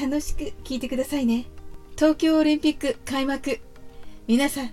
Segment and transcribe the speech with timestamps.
[0.00, 1.46] 楽しく聞いてくださいね。
[1.96, 3.60] 東京オリンピック開幕。
[4.26, 4.70] 皆さん、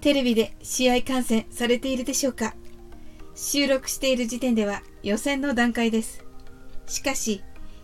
[0.00, 2.54] テレビで試合観戦されているでしょうか？
[3.34, 6.24] 収録している時点では予選の段階です。
[6.86, 7.42] しかし、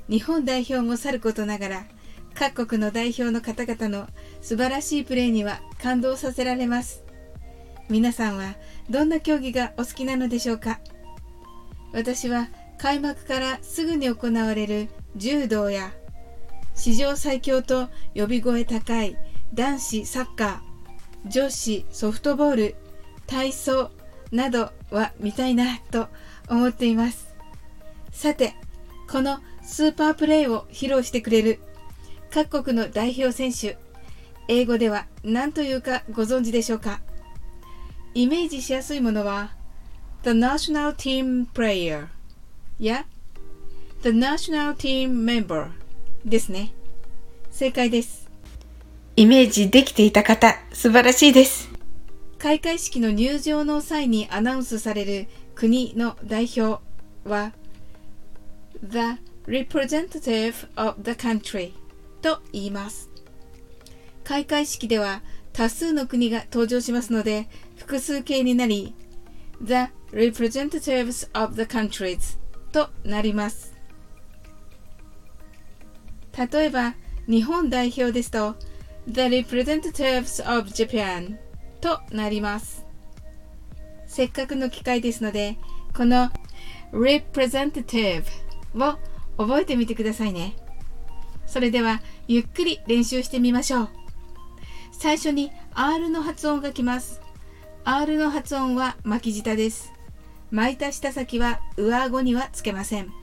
[0.09, 1.87] 日本代表もさることながら、
[2.35, 4.07] 各国の代表の方々の
[4.41, 7.05] 素晴らしいプレーには感動させられます。
[7.89, 8.55] 皆さんは
[8.89, 10.81] どんな競技がお好きなのでしょうか？
[11.93, 15.93] 私は開幕からすぐに行われる柔道や
[16.81, 19.15] 史上最強と呼び声高い
[19.53, 22.77] 男子サッカー、女子ソフトボール、
[23.27, 23.91] 体操
[24.33, 26.09] などは見たいなと
[26.49, 27.35] 思っています。
[28.13, 28.55] さて、
[29.11, 31.61] このスーパープレーを披露してくれる
[32.31, 33.77] 各国の代表選手、
[34.49, 37.03] 英語では何というかご存知でしょうか？
[38.15, 39.51] イメージしやすいものは
[40.23, 42.07] The National Team Player
[42.79, 43.05] や
[44.03, 45.69] The National Team Member
[46.25, 46.73] ですね。
[47.51, 48.29] 正解です。
[49.17, 51.71] イメージできていた方、素晴らしいです。
[52.39, 56.83] 開会式の入場の際にアナウンスされる国の代表
[57.25, 57.53] は
[58.83, 61.73] The Representative of the Country
[62.23, 63.11] と言います。
[64.25, 68.95] 開会式では多数の国が登場しますので複数形になり
[69.63, 72.39] The Representatives of the Countries
[72.73, 73.80] となります。
[76.37, 76.95] 例えば、
[77.29, 78.57] 日本代表ですと、
[79.07, 81.37] The Representatives of Japan
[81.81, 82.85] となります。
[84.07, 85.59] せっかくの機会ですので、
[85.97, 86.31] この
[86.93, 88.25] Representative
[88.75, 88.99] を
[89.37, 90.57] 覚えてみてくださいね。
[91.47, 93.89] それでは、ゆっくり練習してみましょう。
[94.93, 97.21] 最初に R の発音がきます。
[97.85, 99.93] R の発音は巻き舌です。
[100.51, 103.20] 巻いた舌先は上顎にはつけません。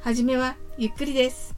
[0.00, 1.56] はじめはゆっくりです。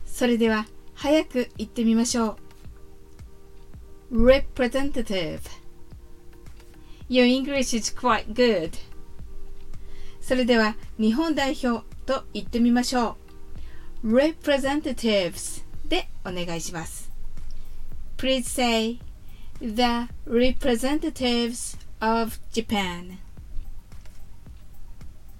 [0.06, 2.38] それでは早く言ってみましょ
[4.12, 4.28] う。
[4.28, 5.40] representative
[7.10, 8.72] Your English is quite good
[10.22, 13.18] それでは日本代表と言ってみましょ
[14.04, 14.14] う。
[14.14, 17.12] representatives でお願いします。
[18.18, 19.00] Please say
[19.62, 23.18] the representatives of Japan.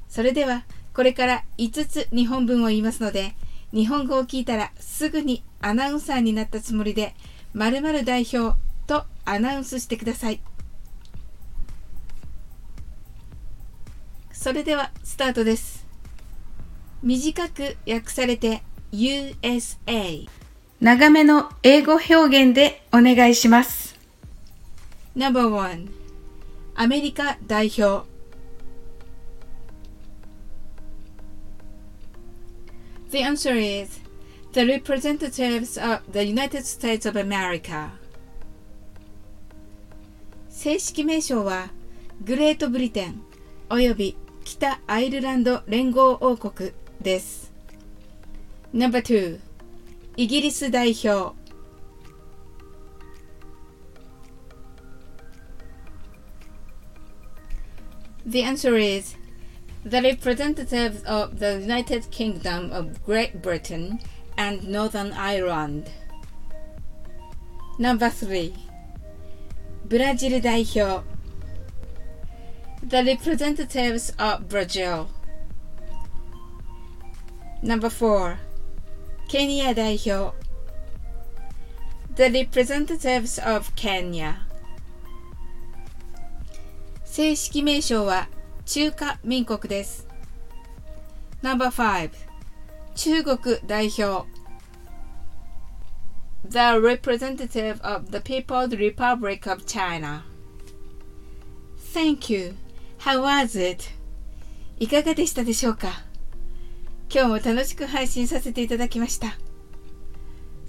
[0.08, 3.34] それではこれから5つ日本文を言いますので
[3.74, 7.16] 日本語を聞いたらすぐにアナウンサーになったつもりで
[7.54, 10.42] 〇〇代表とアナウンスしてください。
[14.32, 15.88] それではスタートです。
[17.02, 18.62] 短く訳されて
[18.92, 20.28] USA
[20.80, 23.81] 長めの英語表現でお願いします。
[25.16, 25.90] Number 1
[26.76, 28.08] アメリカ代表
[33.12, 34.00] The answer is
[34.54, 37.90] the representatives of the United States of America
[40.50, 41.72] 正式名称は
[42.24, 43.22] グレートブリテン
[43.70, 47.52] および北アイルランド連合王国です
[48.72, 49.40] No.2
[50.16, 51.41] イギリス代表
[58.25, 59.15] The answer is
[59.85, 64.01] the representatives of the United Kingdom of Great Britain
[64.37, 65.91] and Northern Ireland.
[67.79, 68.53] Number 3.
[69.89, 71.05] ブラジル代表
[72.89, 75.07] The representatives of Brazil.
[77.63, 78.37] Number 4.
[79.29, 80.35] ケニア代表
[82.17, 84.47] The representatives of Kenya.
[87.12, 88.30] 正式名称は
[88.66, 90.08] 中華民国です。
[91.42, 92.10] No.5
[92.96, 93.38] 中国
[93.68, 94.26] 代表
[96.48, 100.24] The representative of the People's Republic of China
[101.94, 102.56] Thank you.
[103.00, 103.84] How was it?
[104.80, 105.90] いかがでしたでしょうか？
[107.14, 109.36] 今日も楽しく配信させていただきました。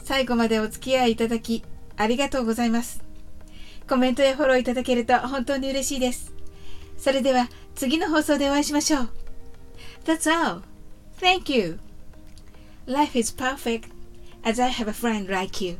[0.02, 1.62] 最後までお付き合いいただき
[1.96, 3.11] ありがとうございます。
[3.88, 6.32] コメントやフォローいただけると本当に嬉しいです。
[6.96, 9.10] それでは次の放送でお会いしましょう。
[10.04, 10.62] That's all.
[11.20, 11.78] Thank you.
[12.86, 13.88] Life is perfect
[14.44, 15.76] as I have a friend like you.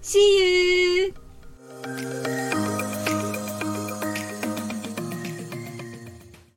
[0.00, 0.18] See
[0.96, 1.14] you!